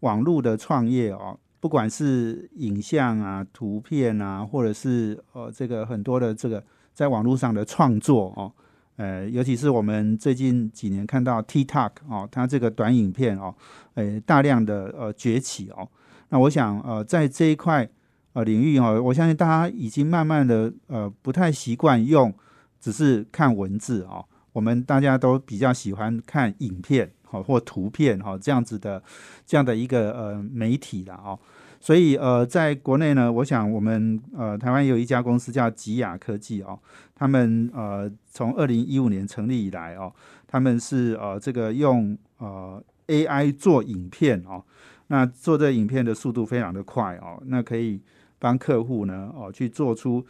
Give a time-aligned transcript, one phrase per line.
[0.00, 6.62] 网络的创业哦，不管是影像啊、图片啊，或者是呃这个很多的这个
[6.92, 8.52] 在网络上的创作哦，
[8.96, 13.54] 呃，尤其是我们最近几年看到 TikTok 哦，它这个短影片哦，
[13.94, 15.88] 呃，大量的呃崛起哦，
[16.30, 17.88] 那我想呃在这一块
[18.32, 22.32] 呃领域哦，我相信大家已经慢慢的呃不太习惯用
[22.80, 27.12] 只是看文字哦，我们大家都比较喜欢看影片。
[27.30, 29.00] 好，或图片哈这样子的
[29.46, 31.38] 这样的一个呃媒体了哦，
[31.78, 36.76] 所以呃在国内呢，我想我们呃台湾有一家公司叫吉雅科技哦，
[37.14, 40.12] 他们呃从二零一五年成立以来哦，
[40.48, 44.64] 他们是呃这个用呃 AI 做影片哦，
[45.06, 48.00] 那做这影片的速度非常的快哦，那可以
[48.40, 50.26] 帮客户呢哦去做出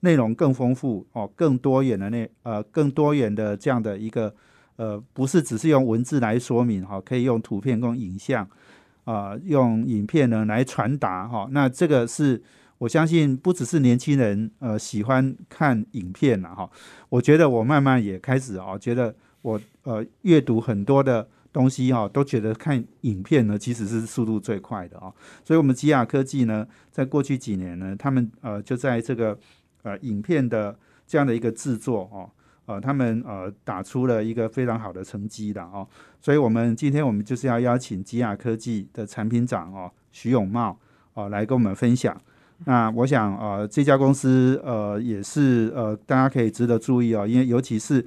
[0.00, 4.32] 内容更丰富哦更多元的那呃更多元的这样的一个。
[4.76, 8.48] 呃，不是只是用文字来说明哈，可以用图片、用影像
[9.04, 11.48] 啊，用影片呢来传达哈。
[11.50, 12.42] 那这个是
[12.78, 16.70] 我相信不只是年轻人呃喜欢看影片了哈。
[17.08, 25.10] 我觉得我慢慢也开始啊，觉得我呃阅读很多的东西哈，都觉得看影片呢其实是速度最快的啊。
[25.42, 29.38] 所以，我们吉雅科技呢，在过去几年呢，他们呃就在这个
[29.82, 32.28] 呃影片的这样的一个制作哦。
[32.66, 35.86] 呃，他们呃打出了一个非常好的成绩的哦，
[36.20, 40.78] 所以我们今天我们就是要邀请吉亚科技的产品长哦徐永茂
[41.14, 42.20] 哦来跟我们分享。
[42.64, 48.04] 那我想呃这家公司呃也是呃大家可以值得注意哦，因为尤其是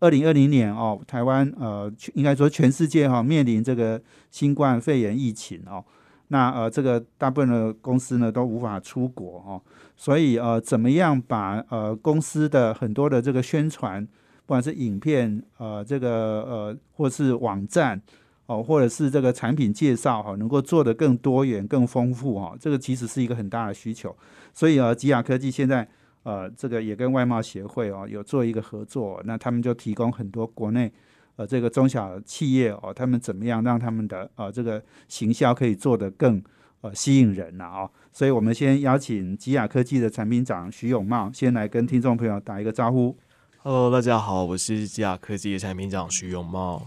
[0.00, 5.84] 二零二零年哦，台湾呃应该说全世界哈面临这个新冠肺炎疫情哦。
[6.34, 9.62] 那呃，这个大部分的公司呢都无法出国哦，
[9.96, 18.02] 所以呃，怎么样把呃公司的很多的这个宣传，不管是影片呃这个呃或是网站
[18.46, 24.16] 哦，或者是这个产品介绍哈，能够做得更多元、更丰富哈，这个其实是一个很大的需求。
[24.52, 25.86] 所以呃，吉雅科技现在
[26.24, 30.92] 呃这个也跟外贸协会哦有做一个合作，那他们就提供很多国内。
[31.36, 36.40] 呃，这个中小企业哦，他们怎么样让他们的呃这个行销可以做得更
[36.80, 37.64] 呃吸引人呢？
[37.64, 43.16] 哦，所以我们先邀请吉雅科技的产品长徐永茂先来跟听众朋友打一个招呼。
[43.64, 46.86] Hello，大家好，我是吉雅科技的产品长徐永茂，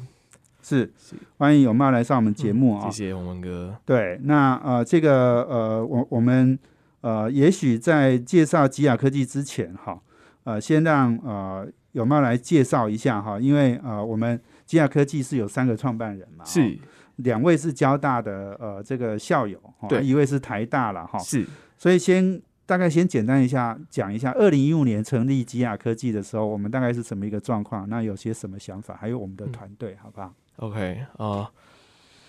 [0.62, 0.94] 是
[1.38, 3.76] 欢迎永茂来上我们节目啊，谢谢洪文哥。
[3.86, 6.58] 对，那呃这个呃我我们
[7.02, 10.00] 呃也许在介绍吉雅科技之前哈，
[10.46, 11.68] 呃先让呃。
[11.98, 13.40] 有没有来介绍一下哈？
[13.40, 16.78] 因为呃，我们基亚科技是有三个创办人嘛，是
[17.16, 19.60] 两位是交大的呃这个校友，
[19.90, 21.44] 对，一位是台大了哈，是。
[21.76, 27.90] 所以先大概先简单一下讲一下，二零一五年成立基亚科技的时候，我们大概是什么一个状况？
[27.90, 28.96] 那有些什么想法？
[29.02, 31.50] 还有我们的团队，好不好？OK 啊，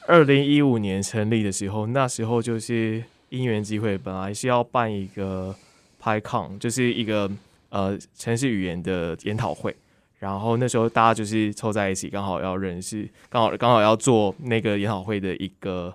[0.07, 5.55] 二零一五年成立的时候，那时候就是因缘机会，本来是要办一个
[6.03, 7.31] PyCon，就是一个。
[7.71, 9.77] 呃，城市语言的研讨会，
[10.19, 15.95] 然后那时候大家就是凑在一起，刚好要认识，刚好刚好要做那个研讨会的一个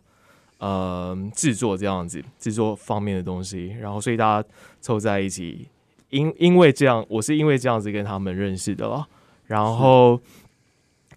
[0.59, 4.47] 呃制作这样子，制作方面的东西，然后所以大家
[4.81, 5.67] 凑在一起，
[6.09, 9.07] 因因为这样，我是因为这样子跟他们认识的了，
[9.47, 10.22] 然后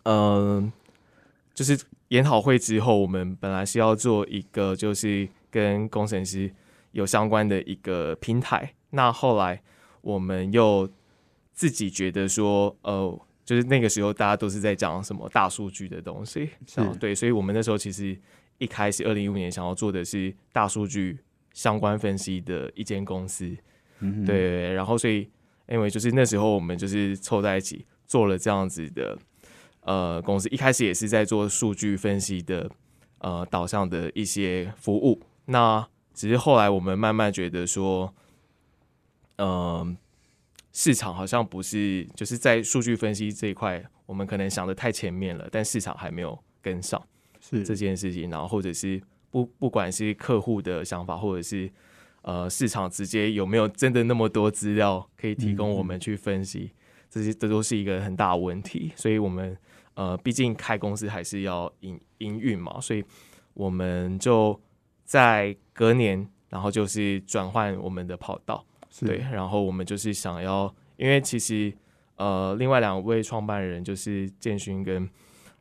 [0.05, 0.73] 嗯，
[1.53, 1.79] 就是
[2.09, 6.51] 研讨会之后，我们本来是要做一个就是跟工程师
[6.93, 9.61] 有相关的一个平台，那后来。
[10.07, 10.89] 我们又
[11.53, 16.49] 自己觉得说，呃，就是那个时候大家都是在讲什么大数据的东西，
[17.01, 18.17] 对，所以我们那时候其实
[18.59, 21.19] 一开始二零一五年想要做的是大数据
[21.53, 23.53] 相关分析的一间公司，
[23.99, 25.29] 嗯，对，然后所以
[25.69, 29.19] 因为就是那时候我们就是凑在一起做了这样子的
[29.81, 32.71] 呃公司，一开始也是在做数据分析的
[33.19, 38.15] 呃导向的一些服务，那只是后来我们慢慢觉得说。
[39.37, 39.97] 嗯，
[40.73, 47.03] 市场好像不是就是在数据分析这一块，我们可能想的太前面了，但市场还没有跟上
[47.41, 48.31] 是这件事情。
[48.31, 49.01] 然后或者是
[49.31, 51.71] 不不管是客户的想法，或者是
[52.23, 56.73] 呃市场直接有没有真的那么多资料可以提供我们去分析，
[57.11, 58.93] 这些这都是一个很大的问题。
[58.97, 59.57] 所以我们
[59.95, 63.03] 呃，毕竟开公司还是要营营运嘛，所以
[63.55, 64.59] 我们就
[65.05, 71.73] 在隔年，然后就是转换我们的跑道，是对，然后我们就是想要，因为其实
[72.15, 75.07] 呃，另外两位创办人就是建勋跟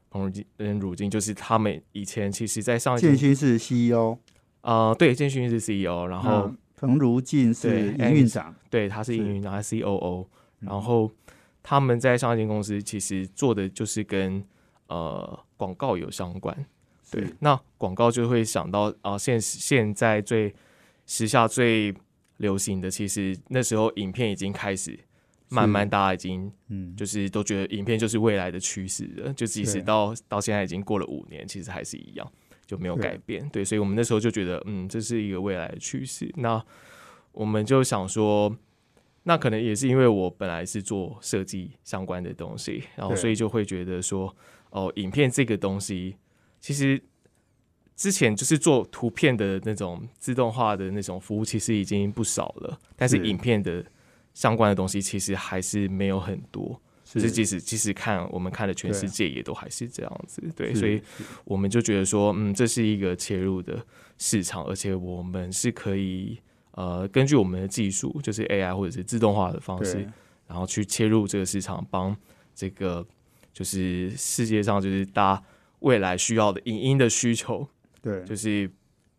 [0.09, 4.17] 彭如金跟汝金，就是他们以前其实在上一建勋是 CEO，
[4.61, 9.17] 呃，对，建勋是 CEO，然后、嗯彭如静是对营运长，对，他是是。
[9.17, 10.27] 营运长，他 COO，
[10.59, 10.67] 嗯。
[10.67, 11.09] 然后
[11.63, 14.43] 他们在上一间公司其实做的就是跟
[14.87, 16.53] 呃广告有相关，
[17.09, 20.53] 对，那广告就会想到啊、现现在最
[21.05, 21.95] 时下最
[22.37, 24.99] 流行的，其实那时候影片已经开始
[25.49, 32.31] 慢慢大家已经嗯，就是都觉得影片就是未来的趋势了，就即使到到现在已经过了五年，其实还是一样，
[32.65, 33.47] 就没有改变。
[33.49, 36.29] 对，所以我们那时候就觉得，嗯，这是一个未来的趋势。
[36.35, 36.61] 那
[37.31, 38.55] 我们就想说，
[39.23, 44.35] 那可能也是因为我本来是做设计相关的东西，然后所以就会觉得说，
[44.71, 46.17] 哦，影片这个东西
[46.59, 47.01] 其实。
[47.95, 53.25] 之前就是做图片的那种自动化的那种服务，其实已经不少了，但是是。
[53.25, 53.85] 影片的
[54.33, 56.79] 相关的东西其实还是没有很多。
[57.05, 57.31] 就是。
[57.31, 61.01] 即使即使看我们看的全世界也都还是这样子，对，所以
[61.45, 63.85] 我们就觉得说，嗯，这是一个切入的
[64.17, 66.37] 市场，而且我们是可以
[66.71, 70.05] 呃根据我们的技术，就是 AI 或者是自动化的方式，
[70.47, 72.15] 然后去切入这个市场，帮
[72.53, 73.05] 这个
[73.53, 75.43] 就是世界上就是大家
[75.79, 77.67] 未来需要的影音的需求，
[78.05, 78.69] 对，就是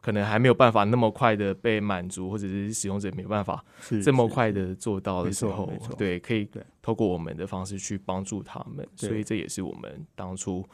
[0.01, 5.69] 可能还没有办法那么快的被满足，或者是使用者没有办法是这么快的做到的时候
[5.99, 10.65] 对，可以对透过我们的方式去帮助他们，所以这也是我们当初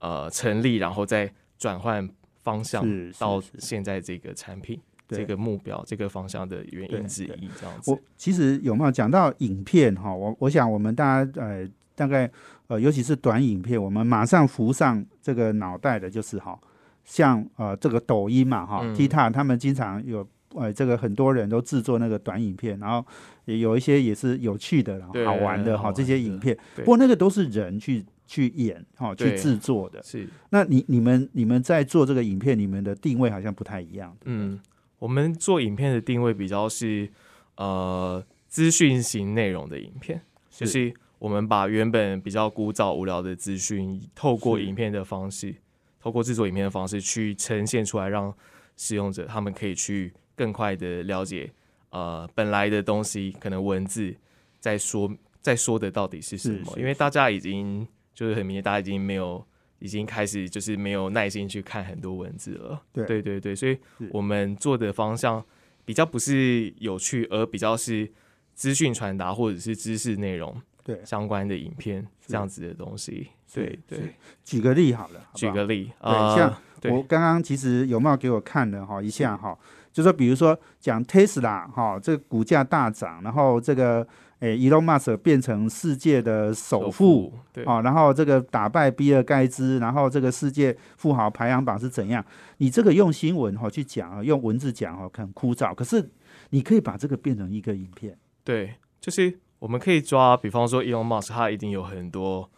[0.00, 2.10] 呃成立，然后再转换
[2.42, 2.84] 方向
[3.16, 7.98] 到现在这个产品、对这个目标、这个方向的原因之一，这样子我。
[8.16, 10.12] 其实有没有讲到影片哈？
[10.12, 12.28] 我我想我们大家呃大概
[12.66, 16.58] 呃尤其是短影片，我们马上浮上这个脑袋的就是哈，
[17.04, 18.94] 像呃这个抖音嘛哈、嗯。
[18.94, 23.04] T i k t o k 他们经常有呃这个很多人都制作那个短影片，然后
[23.46, 30.02] 也有一些也是有趣的，好玩的哈这些影片，不过那个都是人去去演哈去制作的。
[30.02, 34.16] 是，那你你们你们在做这个影片，你们的定位好像不太一样。
[34.24, 34.60] 嗯，
[34.98, 37.08] 我们做影片的定位比较是
[37.56, 40.20] 呃资讯型内容的影片，
[40.50, 45.54] 就是我们把原本比较枯燥无聊的资讯，透过影片的方式，
[46.02, 48.34] 透过制作影片的方式去呈现出来，让
[48.76, 51.50] 使用者他们可以去更快的了解
[51.90, 54.14] 呃本来的东西，可能文字
[54.58, 55.10] 在说
[55.40, 59.42] 在说的到底是什么，因为大家已经就是很明显，大家已经没有。
[59.78, 63.76] 已经开始就是没有耐心去看很多文字了，对对对对，所以
[64.12, 65.44] 我们做的方向
[65.84, 68.08] 比较不是有趣，而比较是
[68.54, 73.26] 资讯传达或者是知识内容对，相关的影片这样子的东西。
[73.52, 74.14] 对是对，
[74.44, 79.56] 举个例好了，好不好举个例，对呃像我刚刚其实有没有给我看了哈一下哈，
[79.92, 84.06] 就说比如说讲 Tesla 哈，这个股价大涨，然后这个
[84.40, 87.32] 诶 Elon Musk 变成世界的首富。
[87.52, 92.24] 对哦，然后这个打败比尔盖茨，然后这个世界富豪排行榜是怎样？
[92.56, 95.72] 你这个用新闻哈去讲啊，用文字讲哈，很枯燥。
[95.72, 96.10] 可是
[96.50, 102.50] 你可以把这个变成一个影片，对，就是我们可以抓，比方说 Elon Musk，他一定有很多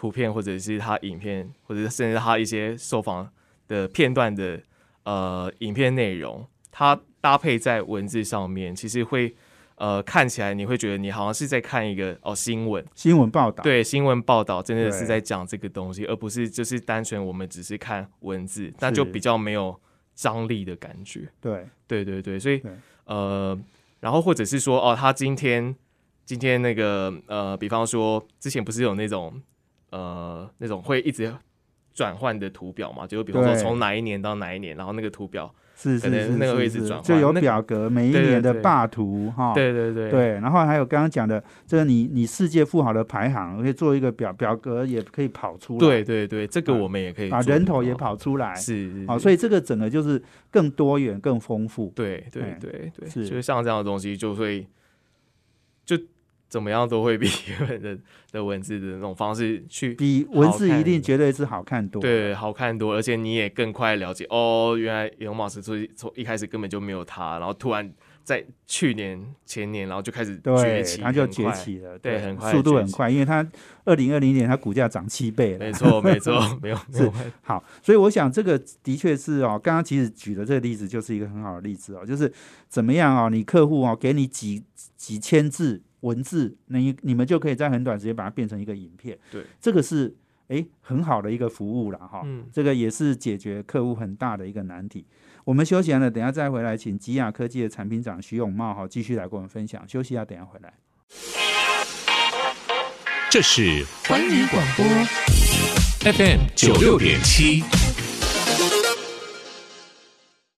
[0.00, 3.30] 图片，或者是他影片，或者是甚至他一些受访
[3.68, 4.58] 的片段的
[5.02, 9.36] 呃影片内容，它搭配在文字上面，其实会
[9.74, 19.78] 呃看起来你会觉得你好像是在看一个哦新闻，新闻报道，对新闻报道真的是在讲这个东西，而不是就是单纯我们只是看文字，那就比较没有
[20.14, 21.28] 张力的感觉。
[21.42, 21.66] 对。
[21.86, 22.62] 对对对，所以
[23.04, 23.58] 呃，
[23.98, 25.74] 然后或者是说哦，他今天
[26.24, 29.42] 今天那个呃，比方说之前不是有那种
[29.90, 31.32] 呃那种会一直
[31.92, 37.04] 转换的图表嘛，就比如说从哪一年到哪一年，然后那个图表，可能是是是那个会一是是直转换。
[37.04, 49.18] 就有那表格，每一年的霸图哈，对对对对，然后还有刚刚讲的这个你你世界富豪的排行，可以做一个表表格，也可以跑出来，对对对，这个啊我们也可以把人头也跑出来，是是是。
[49.18, 51.92] 所以这个整个就是更多元、更丰富。
[51.96, 53.26] 对对哎对对，是。
[53.26, 54.66] 就是像这样的东西就会
[55.84, 55.98] 就
[56.50, 57.98] 怎么样都会比 原本的
[58.32, 62.02] 的文字的那种方式去比文字一定绝对是好看多了。
[62.02, 67.90] 对，好看多，而且你也更快了解哦，原来伊隆马斯从从一开始根本就没有他，然后突然
[68.22, 71.50] 在去年前年，然后就开始崛对，起，它就崛。
[71.52, 73.46] 起了，对很快速度很快，因为它
[73.84, 75.72] 二零二零年它股价涨七倍了没。
[75.72, 77.10] 错， 没错，没有没是
[77.42, 82.32] 好，所以我想这个的确是哦，刚刚其实举的这个例子就是一个很好的例子哦，就是
[82.68, 84.62] 怎么样哦，你客户哦给你几
[84.96, 89.18] 几千字文字，你你们就可以在很短时间把它变成一个影片。
[89.30, 90.14] 对，这个是
[90.48, 92.22] 诶很好的一个服务了哈。
[92.24, 95.06] 嗯这个也是解决客户很大的一个难题。
[95.44, 99.82] 我们休息完了，等一下再回来，请吉亚科技的产品长徐永茂哈继续来跟我们分享。
[99.88, 100.74] 休息一下，等一下回来。
[103.30, 104.84] 这是环宇广播
[106.12, 107.62] FM 九六点七，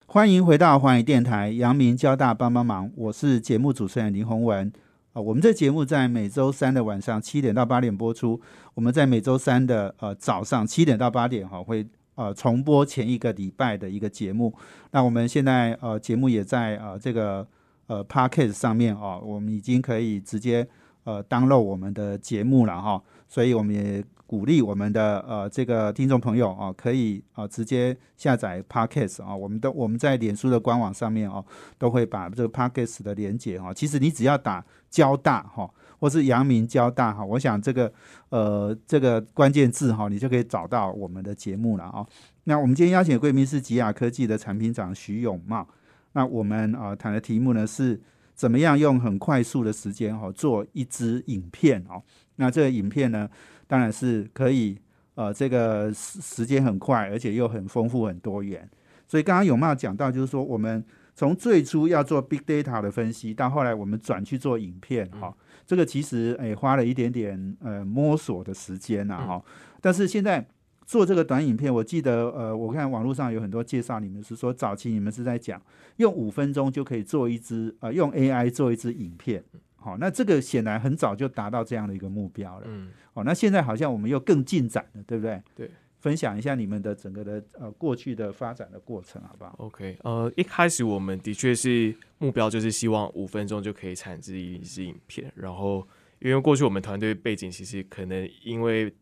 [0.07, 4.73] 欢迎回到环宇电台，阳明交大帮帮忙，我是节目主持人林宏文。
[5.13, 8.41] 啊，我们这节目在每周三的晚上七点到八点播出。
[8.73, 14.55] 我们在每周三的呃早上七点到八点哈会呃重播前一个礼拜的一个节目。
[14.91, 17.47] 那我们现在呃节目也在呃这个
[17.89, 20.67] 呃 Parkes 上面哦，我们已经可以直接
[21.05, 23.03] 呃 download 我们的节目了哈。
[23.29, 24.03] 所以我们也
[24.33, 29.37] 鼓励我们的呃这个听众朋友啊，可以啊直接下载 Podcast 啊。
[29.37, 31.45] 我们都我们在脸书的官网上面哦，
[31.77, 33.75] 都会把这个 Podcast 的连接哈。
[33.75, 35.71] 其实你只要打交大哈，
[36.01, 37.93] 或是阳明交大哈，我想这个
[38.31, 42.03] 呃这个关键字哈，你就可以找到我们的节目了啊。
[42.45, 45.69] 那我们今天邀请的贵宾是吉雅科技的产品长徐永茂。
[46.15, 48.01] 那我们啊谈的题目呢是
[48.35, 52.03] 怎么样用很快速的时间哈做一支影片哦。
[52.37, 53.29] 那这个影片呢，
[53.73, 54.77] 当然是可以
[55.15, 58.69] 呃这个时时间很快，而且又很丰富很多元。
[59.09, 60.85] 所以刚刚永茂讲到，就是说我们。
[61.15, 65.37] 从最初要做 big data 的分析，到后来我们转去做影片，哈，
[65.67, 69.45] 这个其实诶花了一点点呃摸索的时间呐，哈。
[69.83, 70.43] 但是现在
[70.87, 75.61] 做这个短影片，我记得呃，我看网络上有很多介绍，你们是说早期你们是在讲
[75.97, 79.45] 用五分钟就可以做一支呃用 AI 做一支影片，
[79.83, 85.43] 好，那这个显然很早就达到这样的一个目标了，嗯，好，那现在好像我们又更进展了，对不对？
[85.55, 85.71] 对。
[85.99, 95.87] 分享一下你们的整个的呃过去的发展的过程，好不好？OK，呃，一开始我们的确是目标就是希望五分钟就可以产制一支影片，然后
[96.19, 98.93] 因为过去我们团队背景其实可能因为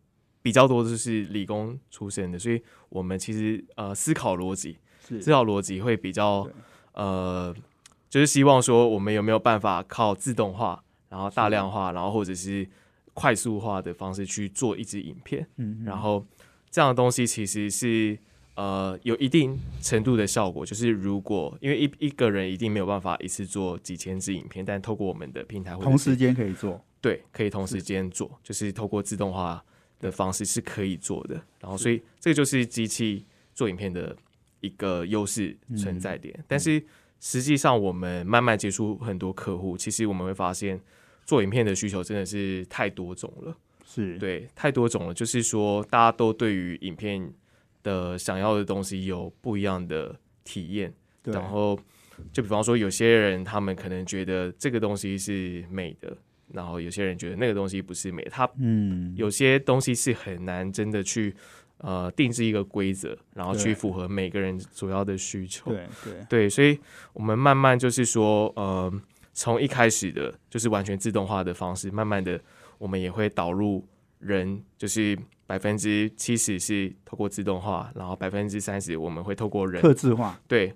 [0.42, 4.76] 比较多就是理工出身的，所以我们其实呃思考逻辑，
[5.22, 6.46] 思考逻辑会比较
[6.92, 7.54] 呃，
[8.10, 12.68] 就是希望说我们有没有办法靠自动化，然后大量化，然后或者是
[13.14, 16.26] 快速化的方式去做一支影片，嗯，然后。
[16.72, 18.16] 这样的东西其实是
[18.54, 29.60] 呃有一定程度的效果，就是如果因为一一个人一定没有办法一次做几千支影片，但透过我们的平台，同时间可以做，对，可以同时间做，就是透过自动化
[29.98, 31.34] 的方式是可以做的。
[31.58, 34.16] 然后，所以这个就是机器做影片的
[34.60, 36.38] 一个优势存在点。
[36.46, 36.80] 但是
[37.20, 40.80] 实际上，我们慢慢接触很多客户，其实我们会发现
[41.24, 43.56] 做影片的需求真的是太多种了。
[43.84, 44.16] 是。
[44.18, 47.32] 对太多种了，就是说大家都对于影片
[47.82, 50.92] 的想要的东西有不一样的体验，
[51.24, 51.78] 然后
[52.32, 56.16] 就比方说有些人他们可能觉得这个东西是美的，
[56.52, 59.12] 然后有些人觉得那个东西不是美，他嗯。
[59.16, 61.34] 有些东西是很难真的去
[61.80, 66.26] 呃定制一个规则，然后去符合每个人主要的需求，对对。
[66.28, 66.78] 对，所以
[67.12, 68.92] 我们慢慢就是说呃
[69.32, 72.40] 从一开始的就是完全自动化的方式，慢慢的。
[72.80, 73.86] 我们也会导入
[74.20, 75.14] 人，就是
[75.46, 80.72] 百分之七十是透过自动化，然后百分之三十我们会透过人刻字化，对，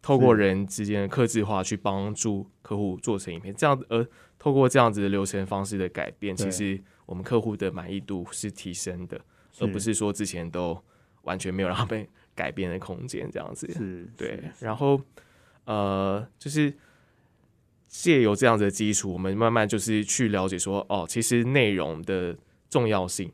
[0.00, 4.06] 透过人之间的克制化去帮助客户做成影片，这样而
[4.38, 9.20] 透过这样子的流程方式的改变，其实我们客户的满意度是提升的，
[9.60, 10.76] 而不是说之前都
[11.22, 15.00] 完全没有让他被改变的空间，这样子是对，然后
[15.64, 16.72] 呃，就是。
[17.90, 22.36] 借由这样子的基础，我们慢慢就是去了解说，哦，其实内容的
[22.68, 23.32] 重要性，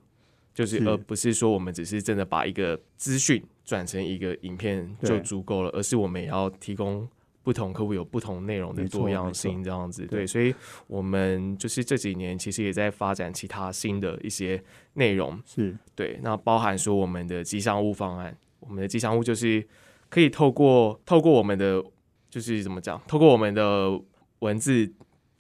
[0.55, 7.07] 就是而不是说我们只是真的把一个资讯转成一个影片就足够了，而是我们也要提供
[7.45, 10.05] 不同客户有不同内容的多样性，这样子。
[10.07, 10.53] 对，所以
[10.89, 14.61] 我们就是这几年其实也在发展其他新的一些
[14.95, 16.19] 内容，是对。
[16.23, 19.65] 那包含说我们的吉祥物方案，我们的吉祥物就是
[20.09, 21.81] 可以透过透过我们的
[22.29, 24.01] 就是怎么讲，透过我们的。
[24.41, 24.93] 文字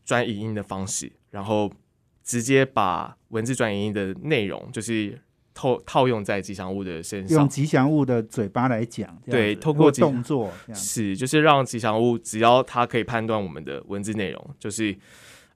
[0.02, 1.70] 转影音的方式，然后
[2.22, 5.20] 直接把文字转影音的内容，就是
[5.54, 14.94] 套套用在吉祥物的身上，用吉祥物的嘴巴来讲，对，透过动作是，就是让吉祥物只要它可以判断我们的文字内容，就是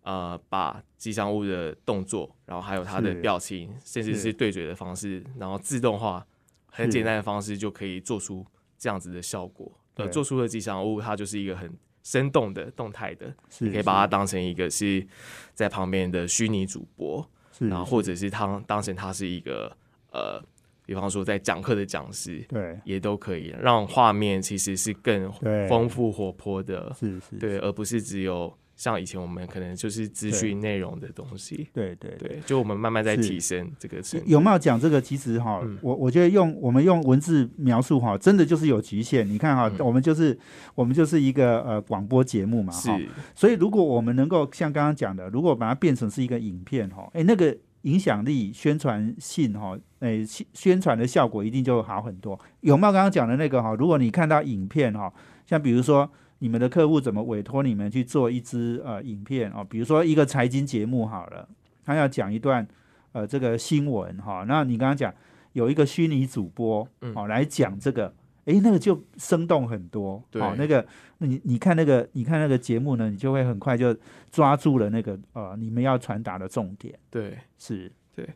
[0.02, 4.32] 呃，把吉祥物的动作，然后还有它的表情，甚至是。
[4.32, 6.24] 对嘴的方式，然后自动化
[6.70, 8.46] 很简单的方式就可以做出
[8.78, 9.70] 这样子的效果。
[9.96, 11.70] 呃，做出的吉祥物，它就是一个很。
[12.04, 15.06] 生动的、动态的，你可以把它当成一个是
[15.52, 17.28] 在旁边的虚拟主播，
[17.58, 19.76] 然后或者是他当成他是一个
[20.12, 20.42] 呃，
[20.86, 25.30] 比方说在讲课的讲师，对，也都可以让画面其实是更
[25.68, 32.28] 丰富活泼的，是是，对，而不是只有像以前我们可能就是资讯内容的东西，对对对。
[32.28, 34.26] 对，就我们慢慢在提升这个程度。
[34.26, 35.00] 有没有讲这个？
[35.00, 35.76] 其实哈，嗯。
[35.82, 39.28] 我我觉得用我们用文字描述哈，真的就是有局限。
[39.28, 39.84] 你看哈，嗯。
[39.84, 40.38] 我们就是
[40.76, 47.54] 我们就是一个呃广播节目嘛哈，是，所以如果我们能够像刚刚讲的，如果把它变成是一个影片哈，哎，那个
[47.88, 52.38] 影响力、宣传性哈，诶，宣宣传的效果一定就好很多。
[52.61, 53.75] 有没有刚刚讲的那个哈？
[53.75, 55.12] 如果你看到影片哈，
[55.47, 61.49] 像比如说你们的客户怎么委托你们去做一支呃影片哦，比如说一个财经节目好了，
[61.85, 62.66] 他要讲一段
[63.12, 65.12] 呃这个新闻哈，那你刚刚讲
[65.54, 68.12] 有一个虚拟主播嗯哦来讲这个。
[68.48, 70.84] 诶，那个就生动很多，对哦，那个，
[71.18, 73.94] 那你你看那个，你看那个节目呢，你就会很快就
[74.30, 77.92] 抓住了那个呃你们要传达的重点，对，是。
[78.14, 78.26] 对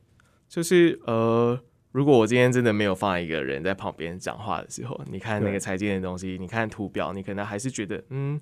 [0.48, 1.58] 就是呃，
[1.92, 5.54] 如果我今天真的没有放一个人在旁边讲话的时候，你看那对。
[5.54, 8.38] 个财经的东西，你看图表，你可能还是觉得嗯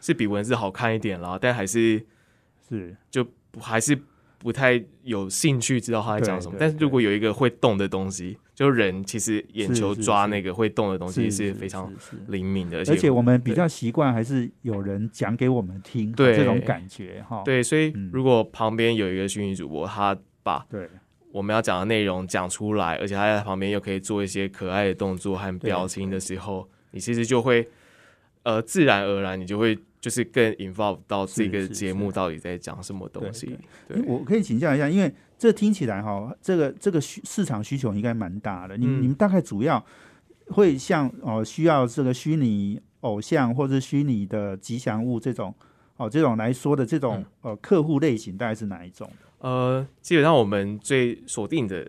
[0.00, 2.00] 是比文字好看一点啦，但还是
[2.68, 4.00] 是，就不还是
[4.38, 6.56] 不太有兴趣知道他在讲什么。
[6.58, 11.88] 但是如果有一个会动的东西，就人其实眼球抓那个会动的东西是是非常
[12.26, 18.10] 灵敏的，而且我们比较习惯还是有人讲给我们听，对这种感觉哈，对，所以嗯。
[18.12, 20.88] 如果旁边有一个虚拟主播，他把对。
[21.30, 27.68] 我们要讲的内容讲出来，而且他在旁边又可以做一些可爱的动作和表情的时候，你其实就会
[28.42, 33.58] 呃自然而然，你就会就是更 involve 到这个节目到底在讲什么东西。
[33.86, 38.76] 对诶我可以请教一下，因为这听起来哈，这个这个需市场需求应该蛮大的。
[38.76, 39.84] 你、嗯你们大概主要
[40.48, 45.54] 会像哦、需要这个虚拟偶像或者虚拟的吉祥物这种
[45.96, 49.08] 哦这种来说的这种、嗯呃客户类型，大概是哪一种？
[49.38, 51.88] 呃，基本上我们最锁定的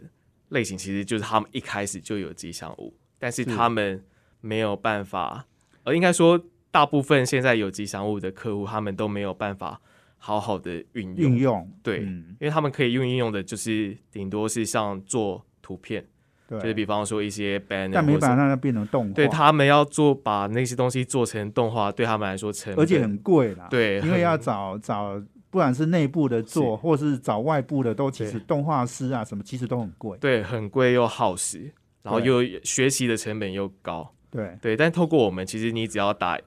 [0.49, 4.03] 类型其实就是他们一开始就有吉祥物，但是是他们
[4.41, 5.47] 没有办法，
[5.83, 6.39] 呃，应该说
[6.71, 9.79] 大部分现在有吉祥物的客户，他们都没有办法
[10.17, 16.05] 好好的运用，运用对嗯、因为他们可以用运用的，就是顶多是像做图片，
[16.47, 25.21] 对，就是比方说一些 banner，但没办法让它变成动画，对他们要做把那些东西做成动画，对他们来说成本而且很贵啦，对因为要找找。
[25.51, 30.15] 不管是内部的做，或是找外部的，都其实动画师啊什么，其实都很贵。
[30.19, 34.13] 对很贵又耗时，然后又学习的成本又高。
[34.29, 36.37] 对，对，但透过我们，其实你只要打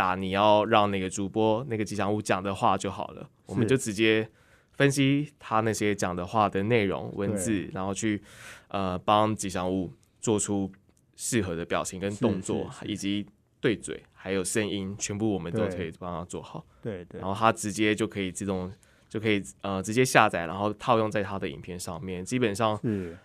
[0.00, 4.26] 打你要让那个主播那个吉祥物讲的话就好了，我们就直接
[4.72, 8.22] 分析他那些讲的话的内容文字，然后去
[8.68, 10.72] 呃帮吉祥物做出
[11.16, 13.26] 适合的表情跟动作，以及
[13.60, 17.20] 对嘴还有声音，全部我们都可以帮他做好，对对。
[17.20, 18.72] 然后他直接就可以自动
[19.06, 23.18] 就可以呃直接下载，然后套用在他的影片上面，基本上是。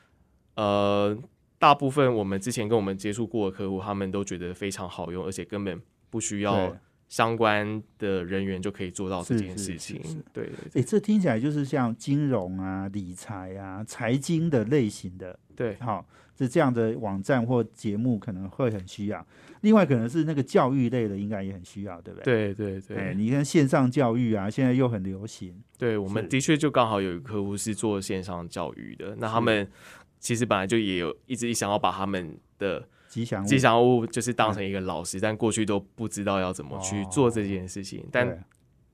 [0.55, 1.17] 呃，
[1.59, 5.81] 大部分我们之前跟我们接触过的客户，他们都觉得非常好用，而且根本
[6.15, 6.73] 不需要
[7.09, 10.15] 相关的人员就可以做到这件事情是。
[10.31, 19.27] 对对诶，对这听起来就是像金融啊、理财啊、财经的类型的，对好，是这样的网站或节目可能会很需要。
[19.59, 22.53] 另外，可能是那个教育类的，应该也很需要，对不对？
[22.53, 29.69] 对对哎，对你看线上教育啊，现在又很流行，对，我们的确就刚好有一个客户是做线上教育的，那他们
[30.17, 33.47] 其实本来就也有一直想要把他们的吉祥物。
[33.47, 38.09] 吉祥物就是当成一个老师，但过去都不知道要怎么去做这件事情，对。
[38.11, 38.45] 但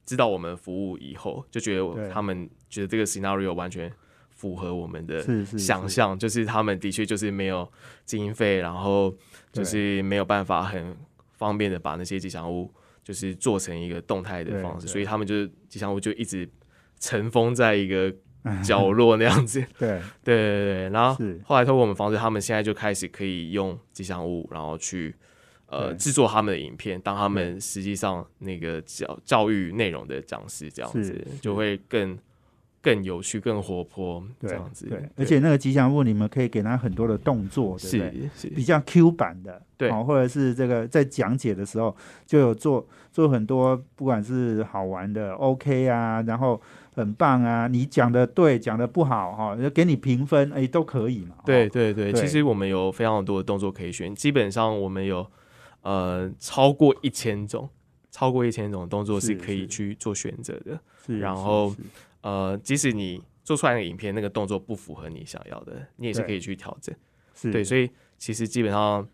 [0.06, 3.92] 知道我们服务以后，就觉得他们觉得这个 scenario 完全
[4.30, 5.60] 符合我们的是是是。
[5.60, 7.68] 想象，就是他们的确就是没有
[8.06, 9.12] 经费，然后
[9.52, 10.96] 就是没有办法很
[11.32, 12.72] 方便的把那些吉祥物
[13.04, 16.48] 就是做成一个动态的方式，所以他们就是吉祥物就一直
[17.00, 18.14] 尘封在一个
[18.64, 19.64] 角落那样子。
[19.78, 20.02] 对。
[20.24, 21.40] 对对对，然后是。
[21.46, 25.16] 后来透过我们方式，他们现在就开始可以用吉祥物，然后去
[25.68, 32.18] 呃制作他们的影片，当他们实际上那个教教育内容的讲师，这样子就会更
[32.82, 34.88] 更有趣、更活泼这样子。
[34.88, 38.30] 对，而且那个吉祥物你们可以给他很多的动作，对不对？
[38.36, 39.90] 是是比较 Q 版的，对。
[39.90, 46.60] 哦，或者是这个在讲解的时候就有做做很多，不管是好玩的 OK 啊，然后
[46.94, 51.36] 很棒啊，你讲的对，讲的不好哈，就给你评分，哎，都可以嘛。
[51.40, 55.26] 哦对对对，对其实我们有非常多的动作可以选，基本上我们有
[55.82, 57.70] 呃超过一千种，
[58.12, 60.80] 超过一千种动作是是可以去做选择的。
[61.06, 61.74] 是，是然后
[62.22, 66.96] 呃，即使你做出来的影片那个动作不符合你想要的，你也是可以去调整。
[67.34, 69.08] 是对，所以其实基本上。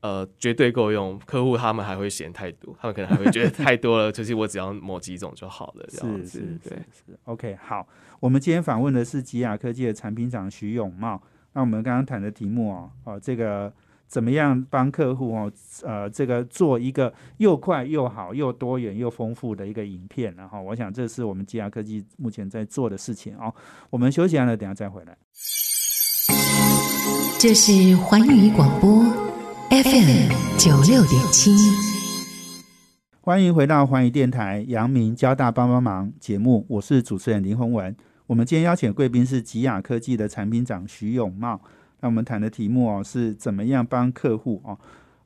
[0.00, 1.18] 呃，绝对够用。
[1.26, 4.10] 客户他们还会嫌太多，他们可能还会觉得太多了。
[4.12, 6.38] 就是我只要某几种就好了，这样子。
[6.38, 7.86] 是是对，是 OK，好，
[8.20, 11.20] 我们今天访问的是吉雅科技的产品长徐永茂。
[11.52, 13.72] 那我们刚刚谈的题目哦，哦，这个
[14.06, 15.50] 怎么样帮客户哦，
[15.82, 23.52] 呃，这个做一个又快又好又多元又丰富的一个影片，然后我想这是我们吉雅科技目前在做的事情哦。
[23.88, 25.16] 我们休息完了，等下再回来。
[27.38, 29.04] 这是环宇广播
[29.70, 31.50] FM 九六点七，
[33.20, 37.94] 欢迎回到环宇电台阳明交大帮帮忙节目，我是主持人林宏文。
[38.28, 41.60] 我们今天邀请的贵宾是吉雅科技的产品长徐永茂。
[42.00, 44.78] 那我们谈的题目哦，是怎么样帮客户哦，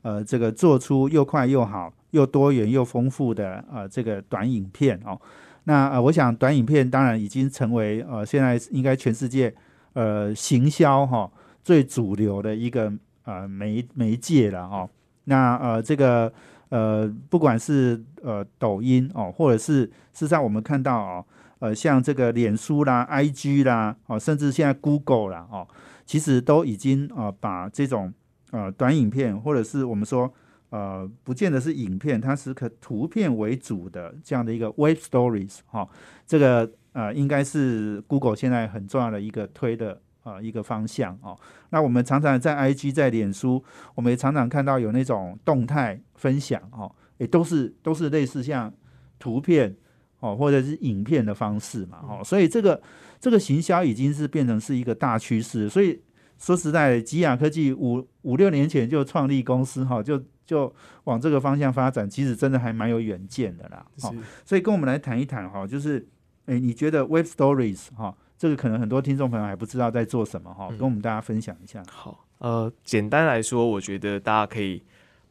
[0.03, 5.21] 呃，这个做出又快又好又多元又丰富的呃这个短影片哦。
[5.65, 9.55] 那呃，我想短影片当然已经成为呃现在应该全世界
[9.93, 11.31] 呃行销哈
[11.63, 12.91] 最主流的一个
[13.25, 14.89] 呃媒媒介了哈。
[15.25, 16.33] 那呃这个
[16.71, 21.27] 呃不管是呃抖音哦，或者是事实上我们看到哦，
[21.59, 25.67] 呃像这个脸书啦、IG 啦哦，甚至现在 Google 啦哦。
[26.07, 28.13] 其实都已经呃把这种
[28.51, 30.29] 呃短影片，或者是我们说
[30.71, 35.89] 呃不见得是影片，它是可图片为主的这样的一个 Web Stories 哈，
[36.27, 41.39] 这个呃应该是 Google 现在很重要的一个推的呃一个方向哦。
[41.71, 43.63] 那我们常常在 IG 在脸书，
[43.95, 48.73] 我们也常常看到有那种动态分享哦，也都是都是类似像
[49.19, 49.77] 图片
[50.21, 52.81] 哦或者是影片的方式嘛哦，所以这个。
[53.23, 56.01] 这个行销已经是变成是一个大趋势，所以
[56.39, 63.85] 说实在，吉雅科技五五六年前就创立公司哈，就就往这个方向发展，其实真的还蛮有远见的啦。
[64.01, 66.09] 好，所以跟我们来谈一谈哈，就是
[66.47, 71.85] 诶，你觉得 Web Stories 哈，这个可能很多听众朋友还不知道在做什么哈，跟我们大家分享一下。
[71.91, 74.83] 好，呃，简单来说，我觉得大家可以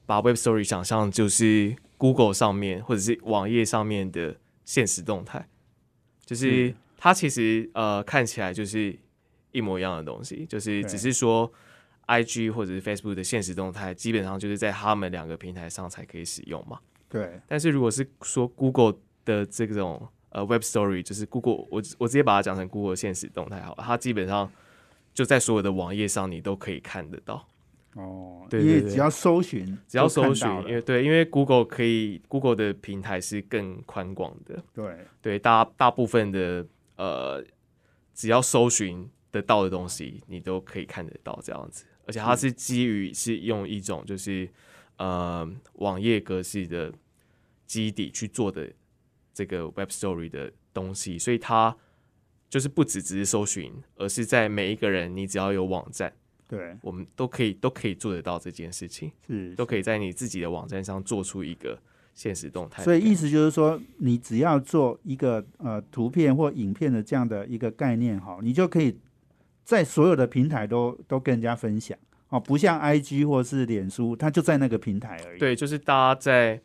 [0.06, 5.48] 把 Web Story 想象就是 Google 上面或者是网页上面的现实动态，
[6.24, 6.76] 就是。
[7.02, 8.94] 它其实呃看起来就是
[9.54, 11.50] 一模一样的东西，就是只是说
[12.08, 16.78] ，I G 或者是 Facebook 的现实动态，基本上就是在他们两个平台上才可以使用嘛。
[17.08, 17.40] 对。
[17.48, 24.52] 但是如果是说 Google 的这种呃 Web Story，就是 Google 我我直接把它讲成 Google 现实动态好，了，它基本上
[25.14, 27.48] 就在所有的网页上你都可以看得到。
[27.96, 34.64] 哦，对，因为只要搜寻，只要搜寻，因为对，因为 Google 可以 Google 的平台是更宽广的。
[34.74, 35.06] 对。
[35.22, 36.66] 对，大大部分的。
[37.02, 37.42] 呃，
[38.14, 44.50] 只要搜寻得到的东西，你都可以看得到这样子，而且它是基于是用一种就是
[44.98, 46.92] 呃网页格式的
[47.66, 48.70] 基底去做的
[49.40, 51.76] 这个 Web Story 的东西，所以它
[52.50, 56.12] 就是不只只是搜寻，而是在每一个人你只要有网站，
[56.48, 61.80] 对，我们都可以都可以做得到这件事情，是都可以在你自己的网站上做出一个。
[62.16, 69.00] 现实动态，所以意思就是说，你只要做一个呃图片或影片的这样的一个概念哈，你就可以
[69.64, 71.98] 在所有的平台都都跟人家分享
[72.28, 75.40] 哦，不像 I G 或是脸书，它就在那个平台而已。
[75.40, 76.62] 对，就是大家在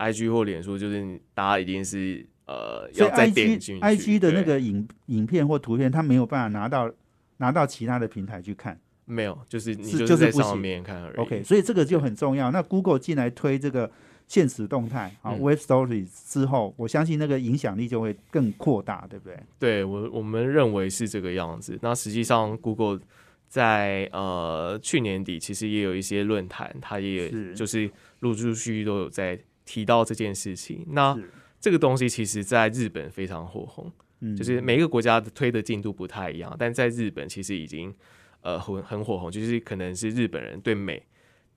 [0.00, 3.80] I G 或脸书，就是大家一定是呃要再点进去。
[3.80, 6.90] I G 的那个影影片或图片，它没有办法拿到
[7.36, 11.16] 拿到其他的平台去看，没有，就是你就是在上面看而已。
[11.16, 12.50] OK，所以这个就很重要。
[12.50, 13.90] 那 Google 进来推这个。
[14.30, 19.36] 现实动态啊，Web Stories 之后，我相信那个影响力就会更扩大，对不对？
[19.58, 21.76] 对我我们认为是这个样子。
[21.82, 23.00] 那实际上，Google
[23.48, 29.36] 在呃去年底其实也有一些论坛，它也就是陆陆续续都有在
[29.70, 30.84] 提到这件事情。
[30.88, 31.16] 那
[31.60, 37.94] 这个东西其实在日本非常火红，嗯就是每一个国家的推的进度不太一样，但在日本其实已经
[38.40, 41.06] 呃很很火红，就是可能是日本人对美。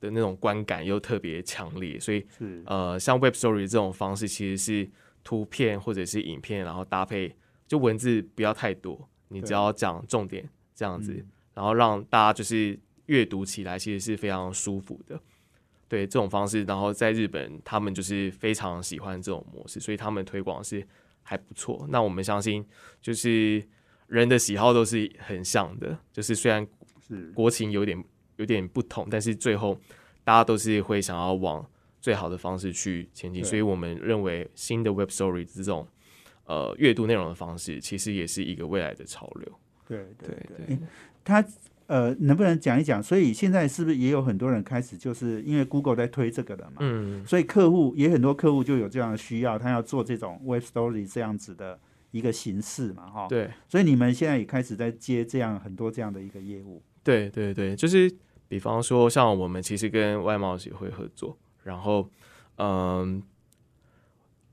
[0.03, 2.21] 的那种观感又特别强烈，所以
[2.65, 4.89] 呃，像 Web Story 这种方式，其实是
[5.23, 7.33] 图片或者是影片，然后搭配
[7.65, 10.43] 就文字不要太多，你只要讲重点
[10.75, 15.17] 这样子，然后让大家就是阅读起来其实是非常舒服的。
[15.87, 20.85] 对这种方式，然后在日本他们就是非常喜欢这种模式，所以他们推广是
[21.21, 21.85] 还不错。
[21.89, 22.65] 那我们相信，
[23.01, 23.63] 就是
[24.07, 26.67] 人的喜好都是很像的，就是虽然
[27.07, 28.03] 是国情有点。
[28.37, 29.79] 有点不同，但是最后
[30.23, 31.63] 大家都是会想要往
[32.01, 35.87] 最好的方式去前进，所以我们认为新的 Web Story 这种
[36.45, 39.59] 呃阅读内容的方式，其实也是一个未来的潮流。
[39.87, 40.79] 对对对，
[41.23, 41.45] 他
[41.87, 43.01] 呃能不能讲一讲？
[43.01, 46.77] 所以现在是不是也有很多人开始就是因为 Google 在推这个的嘛？
[46.79, 51.79] 嗯，所以客户也很多客户就有这样的需要，他要做这种 Web Story 这样子的
[52.11, 53.09] 一个形式嘛？
[53.09, 56.81] 哈，对，所以你们现在也开始在接这样很多这样的一个业务。
[57.03, 58.11] 对对对，就是
[58.47, 62.09] 比方说，像我们其实跟外贸协会合作，然后，
[62.57, 63.21] 嗯，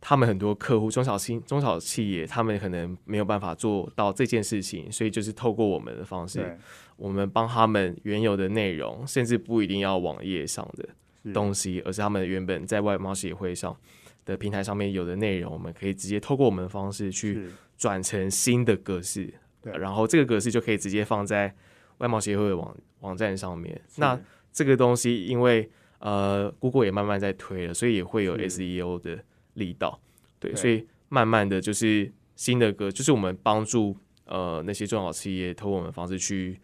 [0.01, 6.59] 他们很多客户中小企中小企业，他们可能没有办法做到这件事情，所以就是透过我们的方式，
[6.97, 13.77] 我们帮他们原有的内容，甚至不一定要网页上的东西，而是他们原本在外贸协会上
[14.25, 19.73] 的平台上面有的内容，我们可以直接透过我们的方式去转成新的格式，对。
[19.77, 21.55] 然后这个格式就可以直接放在
[21.99, 23.79] 外贸协会的网网站上面。
[23.97, 24.19] 那
[24.51, 29.23] 这个东西因为呃，Google 也慢慢在推了，所以也会有 SEO 的
[29.61, 30.01] 力道，
[30.41, 30.57] 对，对。
[30.57, 36.59] 所以慢慢的就是新的歌，就是我们帮助呃那些中小企业，透过我们的方式去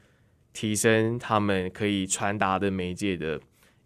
[0.53, 3.41] 提升他们可以传达的媒介的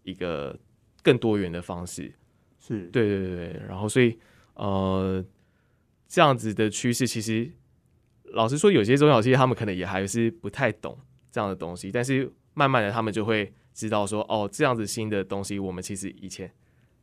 [0.04, 0.58] 一个
[1.02, 2.12] 更多元的方式，
[2.58, 4.18] 是，对对对对，然后所以
[4.54, 5.24] 呃
[6.06, 7.50] 这样子的趋势，其实
[8.32, 10.96] 老实说，有些中小企业他们可能也还是不太懂
[11.32, 16.52] 这样的东西，但是慢慢的他们就会知道说，哦，这样子新的东西，我们其实以前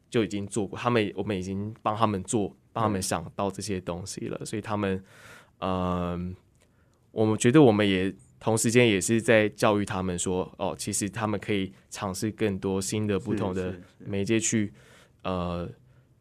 [0.09, 5.03] 就已经做过，他们我们已经帮他们做，帮他们想到这些东西了，所以他们，
[5.59, 6.35] 嗯、
[7.11, 14.71] 我们觉得我们也同时间也是在教育他们说，哦，其实他们可以尝试更多新的、不同的媒介去，
[15.23, 15.69] 呃，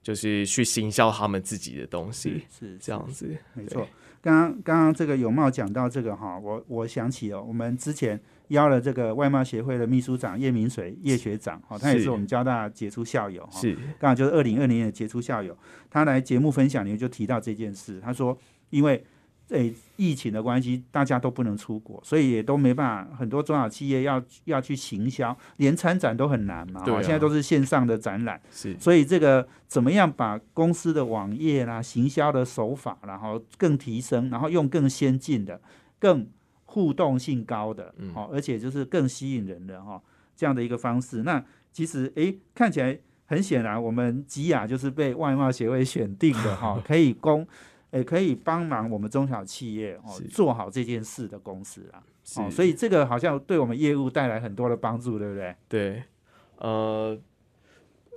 [0.02, 3.86] 就是去行销他们自己的东西，是是这样子，没错。
[4.22, 12.10] 刚刚刚刚这个有茂讲到这个哈，我我想起哦，我们之前邀了这个外贸协会的秘书长叶明水叶学长哈，他也是是。
[12.10, 13.76] 我们交大杰出校友哈，是。
[13.98, 15.56] 刚好就是二零二零年的杰出校友，
[15.90, 18.36] 他来节目分享里面就提到这件事，他说
[18.70, 19.04] 因为
[19.50, 26.96] 诶、疫情的关系，大家都不能出国，所以也都没办法，很多中小企业要要去行销，连参展都很难嘛，对啊。
[26.96, 28.40] 哈现在都是线上的展览。
[28.50, 28.76] 是。
[28.80, 35.60] 所以这个怎么样把公司的网页啦、行销的手法，然后更提升，然后用更先进的、
[36.00, 36.26] 更
[36.66, 40.00] 互动性高的，嗯好、而且就是更吸引人的哈、
[40.36, 41.22] 这样的一个方式。
[41.22, 47.46] 那其实诶看起来很显然，我们吉雅就是被外贸协会选定的哈、 可以供。
[47.92, 52.02] 诶，可以帮忙我们中小企业哦做好这件事的公司啊，
[52.36, 55.54] 哦，所以这个好像对我们业务带来很多的帮助，对不对？
[55.68, 56.02] 对，
[56.58, 57.16] 呃，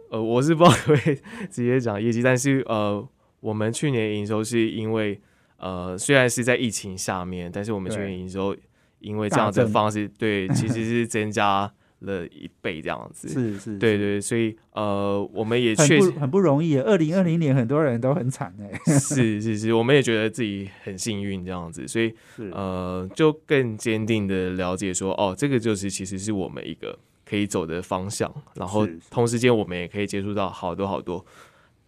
[0.09, 1.15] 呃，我是不知道可不可以
[1.51, 3.07] 直接讲业绩，但是呃，
[3.41, 5.21] 我们去年营收是因为
[5.59, 8.55] 呃，虽然是在疫情下面，但是我们去对年营收
[8.99, 13.27] 因为这样子的方式，对， 其实是增加了一倍这样子。
[13.27, 16.81] 是是，对对，所以呃，我们也确实不很不容易耶。
[16.81, 22.13] 二零二零年很多人都很惨哎， 是是是，我们也觉得自己很幸运这样子，所以
[22.51, 31.25] 呃，就更坚定的了解说，哦，这个就是其实是我们一个可以走的方向，然后同时间我们也可以接触到好多好多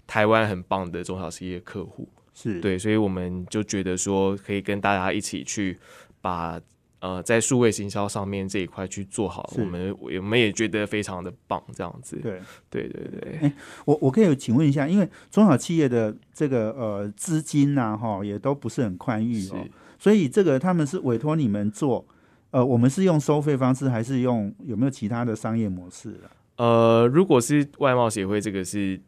[0.07, 2.07] 台湾很棒的中小企业客户，
[2.41, 5.77] 是，对，所以我们就觉得说，可以跟大家一起去
[6.21, 6.59] 把
[6.99, 12.39] 呃在数位行销上面这一块去做好，我们我们也觉得非常的棒，这样子，对。
[12.69, 13.51] 对对对，
[13.85, 19.67] 我我可以请问一下，因为中小企业的这个呃资金呐、哈也都不是很宽裕哦，
[19.99, 22.05] 所以这个他们是委托你们做，
[22.51, 26.31] 呃，我们是用收费方式，还是用有没有其他的商业模式啊？
[26.57, 28.99] 呃，如果是外贸协会，这个是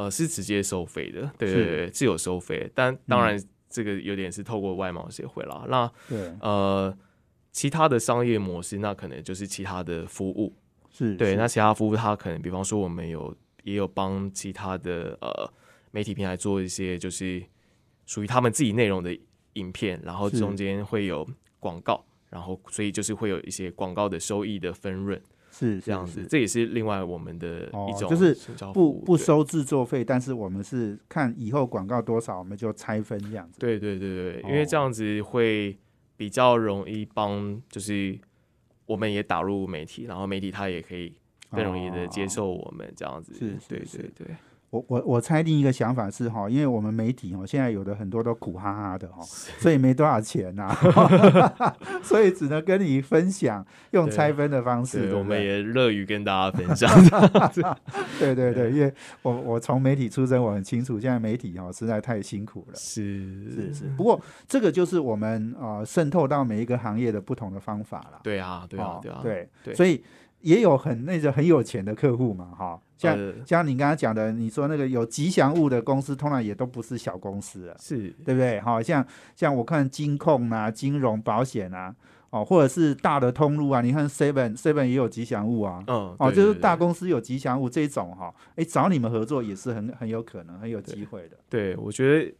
[0.00, 1.54] 呃是直接收费的，对是。
[1.54, 5.66] 对对，是有收费，但当然这个有点是透过外贸协会啦。
[5.68, 5.92] 那，
[6.40, 6.96] 呃，
[7.52, 10.54] 其他的商业模式，那可能就是其他的服务，
[10.90, 15.52] 是，对，那其他服务它可能，比方说我们有也有帮其他的呃
[15.90, 17.42] 媒体平台做一些就是
[18.06, 19.16] 属于他们自己内容的
[19.54, 25.20] 影片，然后中间会有广告，然后所以就是会有一些广告的收益的分润。
[25.60, 28.34] 是这样子，是这也是另外我们的哦一种就是
[28.72, 33.60] 不不收制作费，但是我们是看以后广告多少，我们就拆分这样子。
[33.60, 35.78] 对对对对，因哦为这样子会
[36.16, 38.18] 比较容易帮，就是
[38.86, 41.12] 我们也打入媒体，然后媒体它也可以
[41.50, 43.32] 更容易的接受我们这样子。
[43.32, 44.36] 哦是是对对对，
[44.70, 49.18] 我我我猜另一个想法是哈，因为我们媒体哦，现在有的很多都苦哈哈的哦，
[49.58, 50.72] 所以没多少钱呐、
[52.04, 55.18] 所以只能跟你分享用拆分的方式，对对对？
[55.18, 56.88] 我们也乐于跟大家分 享。
[58.18, 62.74] 对对对，因为我我从媒体出身，我很清楚，现在媒体哦实在太辛苦了。
[62.76, 68.20] 是是是，不过这个就是我们啊渗透到每一个行业的不同的方法了。
[68.22, 70.00] 对啊对啊哦对啊，对对所以
[70.40, 78.60] 也有很那个很有钱的客户嘛，哈，像、呃像你刚刚讲的，你说那个有吉祥物的公司，通常也都不是小公司啊，是对不对？
[78.60, 81.94] 哈像像我看金控啊、金融保险啊，
[82.30, 85.82] 哦，或者是大的通路啊，你看 Seven Seven 也有吉祥物啊。
[85.86, 91.36] 嗯哦，对就是大公司有吉祥物这种哈，哎，找你们合作也是很很有可能、很有机会的。
[91.48, 92.34] 对，我觉得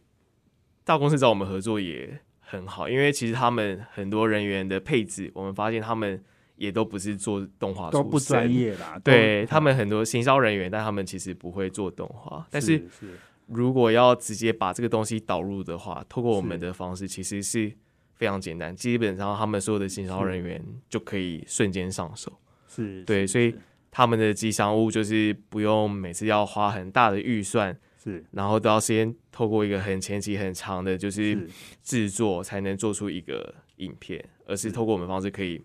[0.83, 6.21] 大公司找我们合作也很好，因为其实他们很多人员的配置，我们发现他们
[6.61, 12.45] 也都不是做动画都不专业啦，对他们很多行销人员，但他们其实不会做动画。
[12.51, 17.71] 但是是如果要直接把这个东西导入的话，透过我们的方式，其实是
[18.13, 22.31] 非常简单，基本上他们所有的行销人员就可以瞬间上手。
[22.67, 23.55] 是，对，所以
[23.89, 28.23] 他们的吉祥物就是不用每次要花很大的预算，是。
[28.29, 31.49] 然后都要先透过一个很前期很长的，就是是。
[31.81, 34.71] 制作才能做出一个影片，而是。
[34.71, 35.59] 透过我们方式可以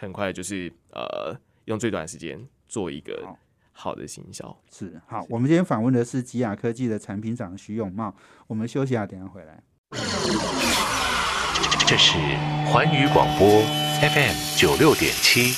[0.00, 3.38] 很快就是呃用最短时间做一个好
[3.72, 4.56] 好的行销。
[4.72, 8.14] 是好，我们今天访问的是吉雅科技的产品长徐永茂，
[8.46, 9.62] 我们休息一下，等下回来。
[11.86, 12.16] 这是
[12.72, 13.46] 环宇广播
[14.00, 15.52] FM 九六点七。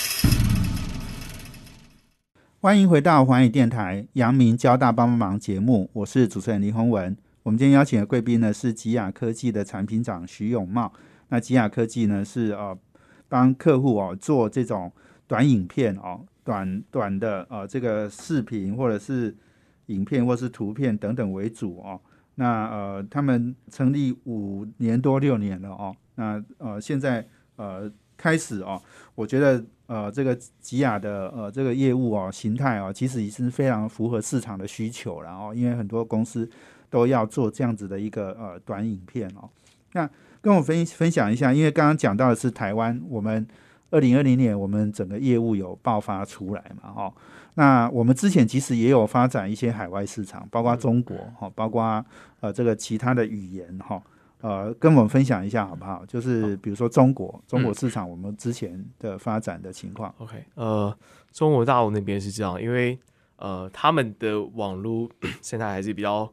[2.61, 7.17] 欢迎回到环宇电台阳明交大帮帮忙节目，我是主持人林宏文。
[7.45, 10.93] 我们今天邀请的贵宾呢是吉雅科技的产品长徐永茂。
[11.29, 12.77] 那吉雅科技呢是呃
[13.33, 14.93] 帮客户哦做这种
[15.27, 19.35] 短影片哦，短短的呃这个视频或者是
[19.87, 21.99] 影片或是图片等等为主哦。
[22.35, 28.79] 那呃他们成立五年多六年了哦，那呃现在呃开始哦，
[29.15, 36.47] 我觉得呃这个吉雅的呃这个业务哦形态哦，其实已经非常符合市场的需求了哦，因为很多公司
[36.91, 39.49] 都要做这样子的一个呃短影片哦。
[39.95, 40.09] 那
[40.43, 43.47] 跟我分分享一下，因为刚刚讲到的是台湾，我们
[43.91, 47.15] 二零二零年我们整个业务有爆发出来嘛，哈、
[47.55, 52.05] 那我们之前其实也有发展一些海外市场，包括中国哈，包括
[52.41, 54.03] 呃这个其他的语言哈，
[54.41, 56.05] 呃，跟我们分享一下好不好？
[56.07, 60.13] 就是比如说中国，中国市场我们之前的发展的情况。
[60.19, 60.99] OK，呃，
[61.31, 62.99] 中国大陆那边是这样，因为
[63.37, 65.09] 呃他们的网络
[65.41, 66.33] 现在还是比较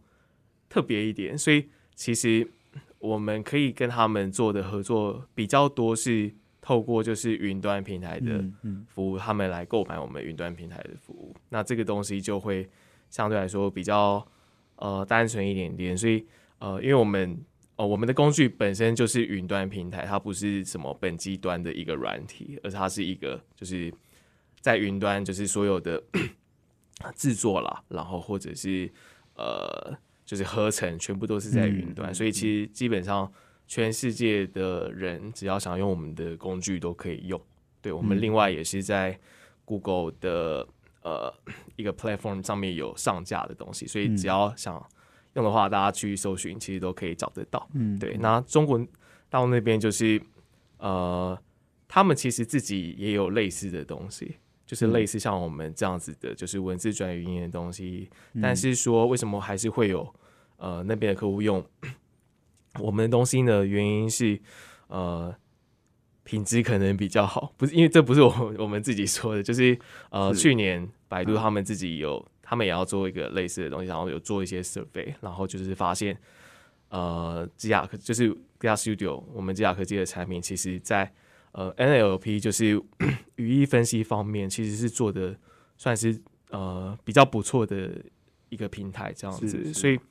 [0.67, 2.49] 特别一点，所以其实
[2.99, 6.31] 我们可以跟他们做的合作比较多是
[6.61, 8.85] 透过就是云端平台的嗯嗯。
[8.87, 12.69] 服务，他们来购买我们云端平台的服务，那这个东西就会
[13.09, 14.25] 相对来说比较
[14.75, 16.25] 呃单纯一点点，所以
[16.59, 17.39] 呃，因为我们
[17.77, 23.91] 呃我们的工具本身就是云端平台，它不是什么本机端的一个软体，而它是一个就是
[24.59, 26.03] 在云端，就是所有的
[27.15, 28.91] 制作啦，然后或者是
[29.35, 29.97] 呃
[30.29, 33.33] 就是合成，全部都是在云端，所以其实基本上
[33.65, 37.41] 全世界的人只要想用我们的工具都可以用。
[37.81, 39.19] 对我们嗯另外也是在
[39.65, 40.67] Google 的
[41.01, 41.33] 呃
[41.77, 44.79] 一个 platform 上面有上架的东西，所以只要想
[45.33, 47.67] 用的话，大家去搜寻，其实都可以找得到。
[47.73, 48.79] 嗯，对，那中国
[49.29, 50.21] 大陆那边就是
[50.77, 51.35] 呃，
[51.87, 54.35] 他们其实自己也有类似的东西，
[54.67, 58.07] 就是类似像我们这样子的，就是文字转语音的东西。
[58.39, 60.13] 但是说为什么还是会有
[60.59, 61.65] 呃那边的客户用
[62.79, 63.65] 我们的东西呢？
[63.65, 64.39] 原因是
[64.87, 65.35] 呃。
[66.25, 69.75] 品质可能比较好，不是因为这不是我我们自己说的，就是
[70.11, 76.15] 呃是去年百度他们自己有，他们也要做一个类似的东西，然后有做一些 survey，然后就是发现
[76.89, 81.11] 呃，基亚科就是 g a Studio，我们基亚科技的产品，其实在
[81.53, 82.79] 呃 NLP 就是
[83.37, 85.35] 语义分析方面，其实是做的
[85.77, 87.89] 算是呃比较不错的
[88.49, 90.03] 一个平台这样子，所以就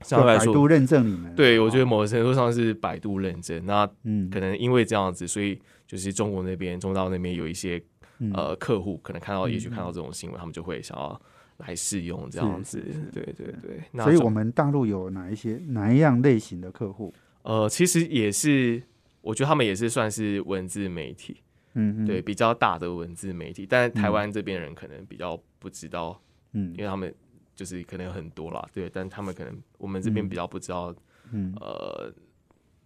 [0.00, 1.34] 相对来说，百度认证你们。
[1.34, 7.82] 对我觉得哦某个程度上是百度认证，那嗯可能因为这样子，所以就是中国那边中道那边有一些
[8.18, 11.20] 嗯呃客户可能看到，嗯也许看到这种新闻，他们就会想要
[11.58, 12.80] 来试用这样子。
[13.12, 17.12] 对对对，那所以我们大陆有哪一些哪一样类型的客户？
[17.42, 18.82] 呃，其实也是，
[19.20, 21.36] 我觉得他们也是算是文字媒体，
[21.74, 23.66] 嗯，嗯对，，比较大的文字媒体。
[23.66, 26.20] 但台湾这边人可能比较不知道，
[26.52, 27.12] 嗯因为他们
[27.58, 30.28] 就是可能有很多啦，对，但他们可能我们这边嗯。
[30.28, 30.94] 比较不知道，
[31.32, 31.52] 嗯。
[31.60, 32.14] 呃，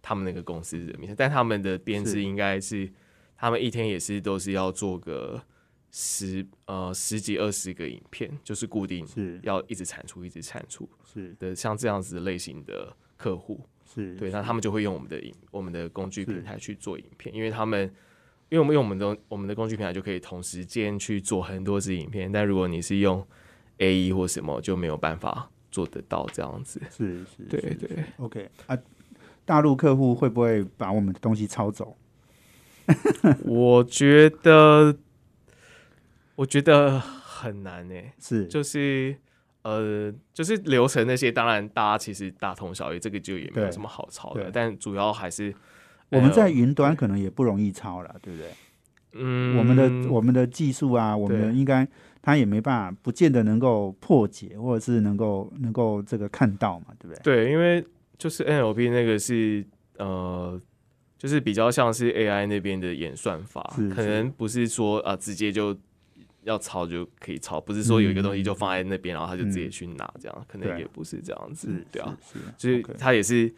[0.01, 2.91] 他们那个公司的名称，但他们的编制应该是，
[3.37, 5.39] 他们一天也是都是要做个
[5.91, 11.35] 十呃十几二十个影片，就是固定是要一直产出，一直产出是。
[11.35, 17.83] 的，像这样子类型的客户，是，对，那他们就会用我们的影我们的工具平台去做影片，因为他们
[18.49, 23.25] 因为我们用我们的我们的工具平台就可以同时间去做很多支影片，但如果你是用
[23.83, 26.81] A E 或什么，就没有办法做得到这样子。
[26.89, 28.77] 是是，对是对，OK 啊，
[29.45, 31.95] 大陆客户会不会把我们的东西抄走？
[33.45, 34.95] 我觉得
[36.35, 39.15] 我觉得很难诶、是，就是
[39.61, 45.53] 呃，就是流程那些，当然大家其实大同小异，这个就也没有什么好抄的，但主要还是
[46.09, 48.49] 我们在呃云端可能也不容易抄了，对不对？
[49.13, 51.87] 嗯，我们的我们的技术啊，我们应该
[52.23, 57.21] 他也没办法，不见得能够破解，或者是能够能够这个看到嘛，对不对？
[57.21, 57.85] 对，因为
[58.17, 59.63] 就是 NLP 那个是
[59.97, 60.59] 呃，
[61.17, 65.77] 就是比较像是 AI 那边的演算法是，可能不是说啊、呃直接就
[66.43, 69.71] 要抄就可以抄，不是说有一个东西就放在那边，然后他就直接嗯。
[69.71, 73.53] 去拿，这样可能也不是这样子，对啊，是是，就是 OK 他也是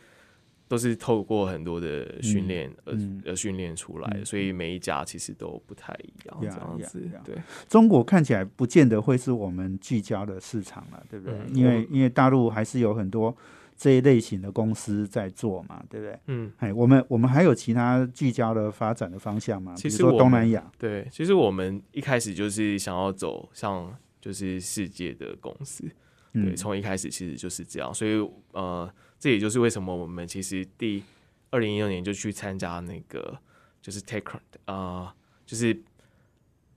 [0.67, 7.35] 都是透过很多的训练而嗯而训练出来的，嗯所以每一家其实都不太一样，这样子呀，对，
[7.69, 11.35] 中国看起来不见得会是我们聚焦的市场了，对不对？
[11.35, 13.35] 嗯因为因为大陆还是有很多
[13.77, 16.19] 这一类型的公司在做嘛，对不对？
[16.27, 16.51] 嗯。
[16.57, 19.73] 哎，我们我们还有其他聚焦的发展的方向吗？
[19.75, 25.91] 其比如说实东南亚，对，其实我们一开始就是想要走向就是世界的公司，对，
[26.33, 28.89] 嗯，从一开始其实就是这样，所以呃，
[29.25, 31.03] 这也就是为什么我们其实第
[31.49, 33.35] 二零一六年就去参加那个
[33.81, 34.23] 就是 Tech
[34.65, 35.11] 呃，
[35.47, 35.75] 就是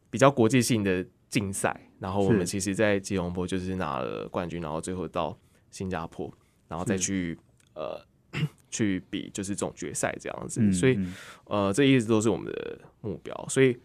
[0.08, 5.38] 比较国际性的竞赛，然后我们其实，在吉隆坡就是拿了冠军，然后最后到
[5.70, 6.32] 新加坡，
[6.68, 7.38] 然后再去
[7.74, 8.02] 呃
[8.70, 11.14] 去比就是总决赛这样子，嗯所以嗯。
[11.48, 13.78] 呃，这一直都是我们的目标，所以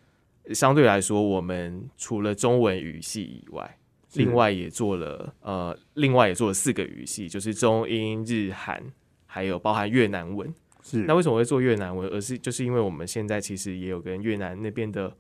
[0.54, 3.83] 相对来说，我们除了中文语系以外，是
[4.16, 8.84] 另外也做了呃，另外也做了四个语系，就是中英日韩，
[9.26, 10.54] 还有包含越南文。
[10.82, 11.04] 是。
[11.04, 12.10] 那为什么会做越南文？
[12.10, 15.16] 而是就是因为我们现在其实也有跟越南那边的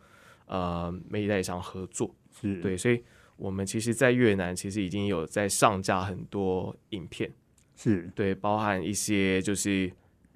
[0.46, 2.62] 呃媒体代理商合作，是。
[2.62, 3.02] 对，所以
[3.38, 7.32] 我们其实，在越南其实已经有在上架很多影片，
[7.76, 8.12] 是。
[8.14, 9.92] 对，包含一些就是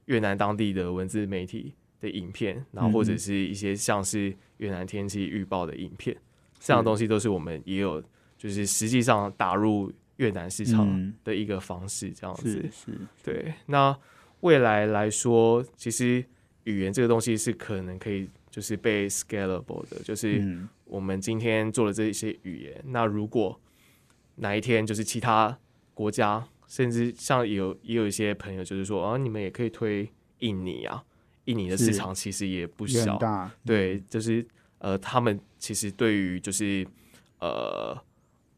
[0.06, 3.20] 越南当地的文字媒体的影片，然后或者嗯。
[3.20, 6.16] 是一些像是越南天气预报的影片，
[6.60, 8.02] 这样的东西都是我们也有
[8.38, 11.14] 就是实际上打入越南市场嗯。
[11.24, 12.52] 的一个方式，这样子。
[12.52, 13.00] 是是。
[13.24, 13.98] 对，那
[14.42, 16.24] 未来来说，其实
[16.66, 20.70] 语言这个东西是可能可以就是被 scalable 的，就是嗯。
[20.86, 23.60] 我们今天做的这一些语言，那如果
[24.36, 25.60] 哪一天就是其他
[25.94, 30.10] 国家，甚至像有也有一些朋友就是说，啊，你们也可以推
[30.40, 31.04] 印尼啊，
[31.44, 33.20] 印尼的市是场其实也不小，
[33.66, 36.88] 对，就是呃，他们其实对于就是
[37.40, 38.02] 呃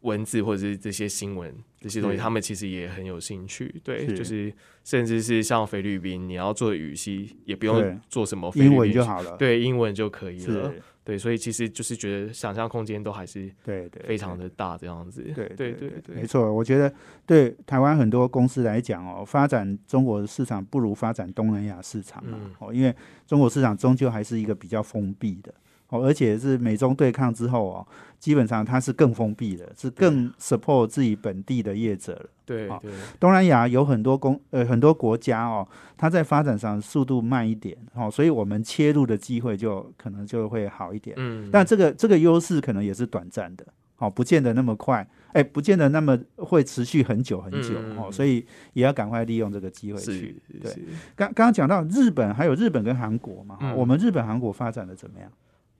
[0.01, 3.73] 文字或者是这些新闻这些东西，他们其实也很有兴趣。
[3.83, 4.17] 对，是。
[4.17, 10.71] 就是甚至是像菲律宾，你要做语系也不用做什么英文就好了，对，英文就可以了。
[10.71, 15.21] 是，对，所以其实就是觉得想象空间都还是对对，非常的大，这样子。
[15.35, 16.91] 对对对对没错，我觉得
[17.25, 22.23] 对台湾很多公司来讲哦，发展中国的市场不如发展东南亚市场
[22.59, 22.95] 哦，因为
[23.27, 25.53] 中国市场终究还是一个比较封闭的
[25.89, 27.87] 哦，而且是美中对抗之后哦，
[28.19, 32.29] 基本上它是更封闭的，是更 support 自己本地的业者了。
[32.67, 41.15] 好对对东南亚有很多公呃很多国家哦，它在发展上速度慢一点哦，所以我们切入的机会就可能就会好一点。
[41.19, 43.63] 嗯，但这个这个优势可能也是短暂的，
[43.97, 50.41] 哦，不见得那么快，哎，不见得那么会持续很久很久、哦，所以也要赶快利用这个机会去。
[50.59, 50.71] 对，
[51.15, 55.31] 刚刚刚讲到日本，还有日本跟韩国嘛，嗯我们日本韩国发展的怎么样？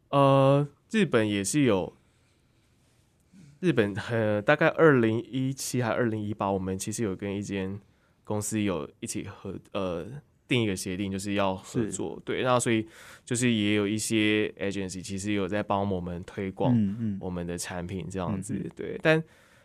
[0.10, 1.96] 呃，日本也是有，
[3.60, 7.80] 日本呃，大概二零一七还二零一八，我们其实有跟一间
[8.24, 10.08] 公司有一起合呃
[10.48, 12.20] 定一个协定，就是要合作。
[12.26, 12.88] 对，那所以
[13.24, 16.76] 就是也有一些 agency 其实有在帮我们推广
[17.20, 18.56] 我们的产品这样子。
[18.56, 19.24] 嗯嗯对，但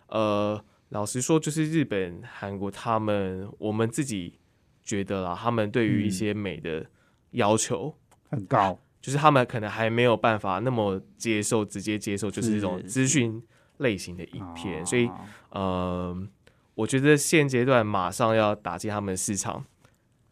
[0.09, 4.39] 呃，老实说，就是日本、韩国他们，我们自己
[4.83, 6.85] 觉得啦，他们对于一嗯些美的
[7.31, 7.95] 要求。
[8.29, 13.43] 很高，就是他们可能还没有办法那么接受，直接接受就是这种资讯
[13.77, 16.29] 类型的影片，所以啊呃，
[16.75, 19.63] 我觉得现阶段马上要打进他们市场，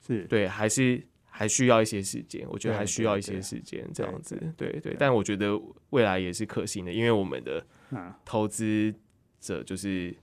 [0.07, 0.25] 是。
[0.25, 4.71] 对，还是还需要一些时间，我觉得还需要一些时间这样子，对。
[4.71, 5.53] 对对但我觉得
[5.91, 8.95] 未来也是可行的，因为我们的啊，投资
[9.39, 10.17] 者就是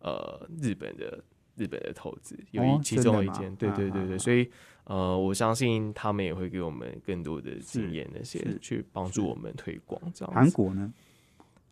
[0.00, 1.24] 呃日本的
[1.56, 4.50] 日本的投资有一、哦其中一间，对对对对，所以
[4.84, 10.40] 呃我相信他们也会给我们更多的经验那些去帮助我们推广这样子。
[10.40, 10.92] 韩国呢？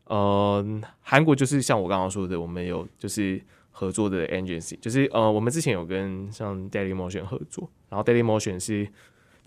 [0.06, 3.40] 呃，韩国就是像我刚刚说的，我们有就是
[3.70, 8.86] 合作的 agency，就是呃，我们之前有跟像 Daily Motion 合作，然后 Daily Motion 是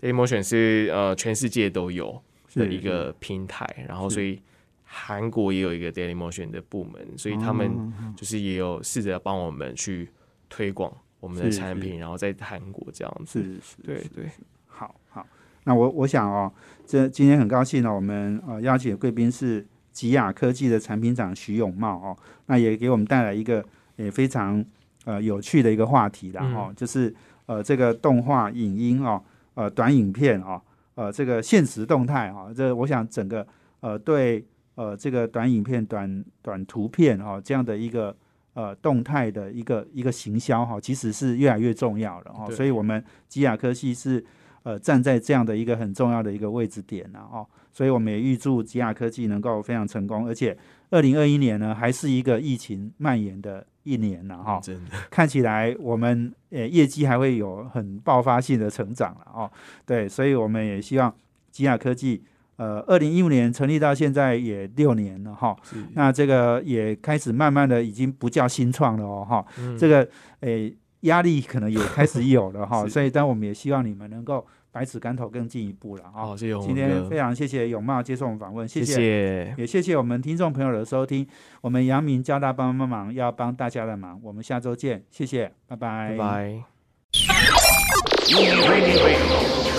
[0.00, 2.20] Daily Motion 是呃全世界都有
[2.54, 4.40] 的一个平台，然后所以
[4.82, 10.08] 韩国也有一个 Daily Motion 的部门，所以他们哦就是也有试着帮我们去
[10.48, 14.30] 推广我们的产品，然后在韩国这样子，是是，是对对，
[14.66, 15.26] 好好，
[15.64, 16.52] 那我我想哦，
[16.86, 23.64] 这今天很高兴呢、我们呃邀请的贵宾是吉雅科技的产品长徐永茂哦，那也给我们带来一个
[23.96, 24.64] 也非常
[25.04, 27.12] 呃有趣的一个话题啦嗯哦，就是
[27.46, 29.20] 呃这个动画、影音哦，
[29.54, 30.60] 呃短影片哦，
[30.94, 33.44] 呃这个现实动态哦，这我想整个
[33.80, 34.44] 呃对
[34.74, 38.14] 呃这个短影片、短短图片哦这样的一个。
[38.56, 44.24] 呃，动态的一个一个行销哈，其实是越来越重要了哦，所以我们基亚科技是
[44.62, 47.46] 呃站在这样的一个很重要的一个位置点了哦。
[47.70, 50.56] 所以我们也预祝吉亚科技能够非常成功，而且
[50.88, 54.58] 二零二一年呢还是一个疫情蔓延的一年了哈。
[54.62, 59.52] 真的， 看起来我们呃业绩还会有很爆发性的成长了哦。
[59.84, 61.14] 对，所以我们也希望
[61.50, 62.24] 吉亚科技。
[62.56, 65.54] 呃，二零一五年成立到现在也六年了哈，
[65.92, 69.76] 那这个也开始慢慢的已经不叫新创了哦哈，嗯。
[69.76, 70.08] 这个
[70.40, 76.24] 诶压力可能也开始有了哈， 所以但我们也希望你们能够百尺竿头更进一步了啊。
[76.26, 76.54] 好，谢谢。
[76.56, 81.26] 我今天非常谢谢永茂接受我们访问，谢谢谢，也谢谢我们听众朋友的收听，
[81.60, 87.65] 我们杨明交大帮帮忙要帮大家的忙，我们下周见，谢谢，拜拜，拜拜。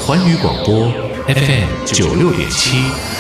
[0.06, 0.90] 环宇广播
[1.28, 3.17] FM 九六点七。